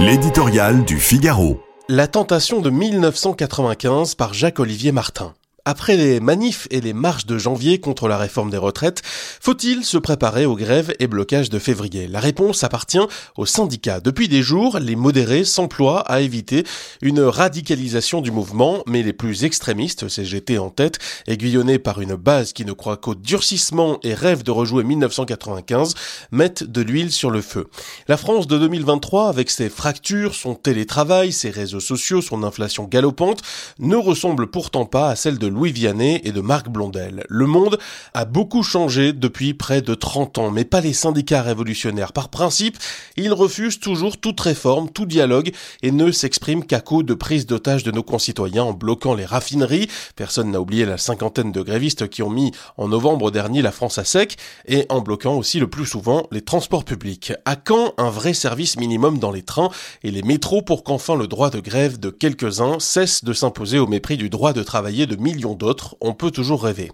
L'éditorial 0.00 0.84
du 0.84 1.00
Figaro. 1.00 1.60
La 1.88 2.06
tentation 2.06 2.60
de 2.60 2.70
1995 2.70 4.14
par 4.14 4.32
Jacques-Olivier 4.32 4.92
Martin. 4.92 5.34
Après 5.70 5.98
les 5.98 6.18
manifs 6.18 6.66
et 6.70 6.80
les 6.80 6.94
marches 6.94 7.26
de 7.26 7.36
janvier 7.36 7.78
contre 7.78 8.08
la 8.08 8.16
réforme 8.16 8.48
des 8.48 8.56
retraites, 8.56 9.02
faut-il 9.04 9.84
se 9.84 9.98
préparer 9.98 10.46
aux 10.46 10.56
grèves 10.56 10.94
et 10.98 11.06
blocages 11.06 11.50
de 11.50 11.58
février? 11.58 12.08
La 12.08 12.20
réponse 12.20 12.64
appartient 12.64 13.06
aux 13.36 13.44
syndicats. 13.44 14.00
Depuis 14.00 14.28
des 14.28 14.40
jours, 14.40 14.78
les 14.78 14.96
modérés 14.96 15.44
s'emploient 15.44 16.10
à 16.10 16.22
éviter 16.22 16.64
une 17.02 17.20
radicalisation 17.20 18.22
du 18.22 18.30
mouvement, 18.30 18.82
mais 18.86 19.02
les 19.02 19.12
plus 19.12 19.44
extrémistes, 19.44 20.08
CGT 20.08 20.56
en 20.56 20.70
tête, 20.70 21.00
aiguillonnés 21.26 21.78
par 21.78 22.00
une 22.00 22.14
base 22.14 22.54
qui 22.54 22.64
ne 22.64 22.72
croit 22.72 22.96
qu'au 22.96 23.14
durcissement 23.14 23.98
et 24.02 24.14
rêve 24.14 24.44
de 24.44 24.50
rejouer 24.50 24.84
1995, 24.84 25.92
mettent 26.30 26.64
de 26.64 26.80
l'huile 26.80 27.12
sur 27.12 27.30
le 27.30 27.42
feu. 27.42 27.68
La 28.08 28.16
France 28.16 28.46
de 28.46 28.56
2023, 28.56 29.28
avec 29.28 29.50
ses 29.50 29.68
fractures, 29.68 30.34
son 30.34 30.54
télétravail, 30.54 31.30
ses 31.30 31.50
réseaux 31.50 31.78
sociaux, 31.78 32.22
son 32.22 32.42
inflation 32.42 32.84
galopante, 32.84 33.42
ne 33.78 33.96
ressemble 33.96 34.46
pourtant 34.46 34.86
pas 34.86 35.10
à 35.10 35.14
celle 35.14 35.36
de 35.36 35.57
Louis 35.58 35.72
Vianney 35.72 36.20
et 36.22 36.30
de 36.30 36.40
Marc 36.40 36.68
Blondel. 36.68 37.24
Le 37.28 37.46
monde 37.46 37.80
a 38.14 38.24
beaucoup 38.24 38.62
changé 38.62 39.12
depuis 39.12 39.54
près 39.54 39.82
de 39.82 39.92
30 39.92 40.38
ans, 40.38 40.50
mais 40.52 40.64
pas 40.64 40.80
les 40.80 40.92
syndicats 40.92 41.42
révolutionnaires. 41.42 42.12
Par 42.12 42.28
principe, 42.28 42.78
ils 43.16 43.32
refusent 43.32 43.80
toujours 43.80 44.18
toute 44.18 44.40
réforme, 44.40 44.88
tout 44.88 45.04
dialogue 45.04 45.50
et 45.82 45.90
ne 45.90 46.12
s'expriment 46.12 46.64
qu'à 46.64 46.80
coup 46.80 47.02
de 47.02 47.12
prise 47.12 47.44
d'otage 47.44 47.82
de 47.82 47.90
nos 47.90 48.04
concitoyens 48.04 48.62
en 48.62 48.72
bloquant 48.72 49.14
les 49.14 49.24
raffineries. 49.24 49.88
Personne 50.14 50.52
n'a 50.52 50.60
oublié 50.60 50.86
la 50.86 50.96
cinquantaine 50.96 51.50
de 51.50 51.60
grévistes 51.60 52.08
qui 52.08 52.22
ont 52.22 52.30
mis 52.30 52.52
en 52.76 52.86
novembre 52.86 53.32
dernier 53.32 53.60
la 53.60 53.72
France 53.72 53.98
à 53.98 54.04
sec 54.04 54.36
et 54.68 54.86
en 54.90 55.00
bloquant 55.00 55.34
aussi 55.34 55.58
le 55.58 55.68
plus 55.68 55.86
souvent 55.86 56.28
les 56.30 56.42
transports 56.42 56.84
publics. 56.84 57.32
À 57.46 57.56
quand 57.56 57.94
un 57.98 58.10
vrai 58.10 58.32
service 58.32 58.76
minimum 58.76 59.18
dans 59.18 59.32
les 59.32 59.42
trains 59.42 59.70
et 60.04 60.12
les 60.12 60.22
métros 60.22 60.62
pour 60.62 60.84
qu'enfin 60.84 61.16
le 61.16 61.26
droit 61.26 61.50
de 61.50 61.58
grève 61.58 61.98
de 61.98 62.10
quelques-uns 62.10 62.78
cesse 62.78 63.24
de 63.24 63.32
s'imposer 63.32 63.80
au 63.80 63.88
mépris 63.88 64.16
du 64.16 64.30
droit 64.30 64.52
de 64.52 64.62
travailler 64.62 65.06
de 65.06 65.16
millions 65.16 65.47
d'autres, 65.54 65.96
on 66.00 66.14
peut 66.14 66.30
toujours 66.30 66.64
rêver. 66.64 66.90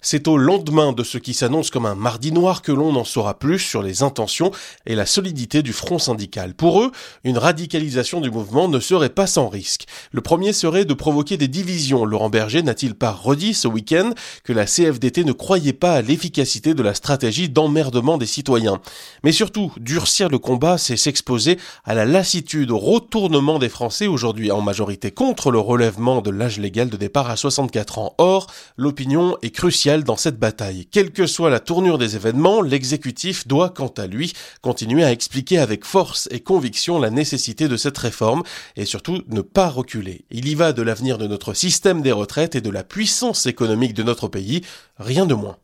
C'est 0.00 0.28
au 0.28 0.36
lendemain 0.36 0.92
de 0.92 1.02
ce 1.02 1.18
qui 1.18 1.34
s'annonce 1.34 1.70
comme 1.70 1.84
un 1.84 1.96
mardi 1.96 2.30
noir 2.30 2.62
que 2.62 2.70
l'on 2.70 2.94
en 2.94 3.02
saura 3.02 3.36
plus 3.36 3.58
sur 3.58 3.82
les 3.82 4.04
intentions 4.04 4.52
et 4.86 4.94
la 4.94 5.06
solidité 5.06 5.62
du 5.64 5.72
front 5.72 5.98
syndical. 5.98 6.54
Pour 6.54 6.82
eux, 6.82 6.92
une 7.24 7.36
radicalisation 7.36 8.20
du 8.20 8.30
mouvement 8.30 8.68
ne 8.68 8.78
serait 8.78 9.08
pas 9.08 9.26
sans 9.26 9.48
risque. 9.48 9.86
Le 10.12 10.20
premier 10.20 10.52
serait 10.52 10.84
de 10.84 10.94
provoquer 10.94 11.36
des 11.36 11.48
divisions. 11.48 12.04
Laurent 12.04 12.30
Berger 12.30 12.62
n'a-t-il 12.62 12.94
pas 12.94 13.10
redit 13.10 13.54
ce 13.54 13.66
week-end 13.66 14.12
que 14.44 14.52
la 14.52 14.66
CFDT 14.66 15.24
ne 15.24 15.32
croyait 15.32 15.72
pas 15.72 15.94
à 15.94 16.02
l'efficacité 16.02 16.74
de 16.74 16.82
la 16.82 16.94
stratégie 16.94 17.48
d'emmerdement 17.48 18.18
des 18.18 18.26
citoyens? 18.26 18.80
Mais 19.24 19.32
surtout, 19.32 19.72
durcir 19.78 20.28
le 20.28 20.38
combat, 20.38 20.78
c'est 20.78 20.96
s'exposer 20.96 21.58
à 21.84 21.94
la 21.94 22.04
lassitude, 22.04 22.70
au 22.70 22.78
retournement 22.78 23.58
des 23.58 23.68
Français 23.68 24.06
aujourd'hui 24.06 24.52
en 24.52 24.60
majorité 24.60 25.10
contre 25.10 25.50
le 25.50 25.58
relèvement 25.58 26.20
de 26.20 26.30
l'âge 26.30 26.60
légal 26.60 26.88
de 26.88 26.96
départ 26.96 27.30
à 27.30 27.36
64 27.36 27.98
ans. 27.98 28.14
Or, 28.18 28.46
l'opinion 28.76 29.36
est 29.42 29.50
cruciale 29.50 29.87
dans 29.96 30.16
cette 30.16 30.38
bataille. 30.38 30.86
Quelle 30.86 31.12
que 31.12 31.26
soit 31.26 31.48
la 31.48 31.60
tournure 31.60 31.96
des 31.96 32.14
événements, 32.14 32.60
l'exécutif 32.60 33.48
doit, 33.48 33.70
quant 33.70 33.92
à 33.96 34.06
lui, 34.06 34.34
continuer 34.60 35.02
à 35.02 35.12
expliquer 35.12 35.58
avec 35.58 35.86
force 35.86 36.28
et 36.30 36.40
conviction 36.40 36.98
la 36.98 37.10
nécessité 37.10 37.68
de 37.68 37.76
cette 37.76 37.96
réforme 37.96 38.42
et 38.76 38.84
surtout 38.84 39.22
ne 39.28 39.40
pas 39.40 39.68
reculer. 39.68 40.26
Il 40.30 40.46
y 40.46 40.54
va 40.54 40.72
de 40.72 40.82
l'avenir 40.82 41.16
de 41.16 41.26
notre 41.26 41.54
système 41.54 42.02
des 42.02 42.12
retraites 42.12 42.54
et 42.54 42.60
de 42.60 42.70
la 42.70 42.84
puissance 42.84 43.46
économique 43.46 43.94
de 43.94 44.02
notre 44.02 44.28
pays, 44.28 44.62
rien 44.98 45.24
de 45.24 45.34
moins. 45.34 45.58